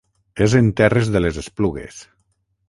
[0.45, 2.01] És en terres de les Esplugues.